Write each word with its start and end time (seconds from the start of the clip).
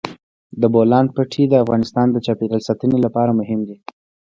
د 0.61 0.63
بولان 0.73 1.05
پټي 1.15 1.43
د 1.49 1.53
افغانستان 1.63 2.07
د 2.11 2.17
چاپیریال 2.25 2.61
ساتنې 2.67 2.97
لپاره 3.05 3.31
مهم 3.39 3.59
دي. 3.67 3.77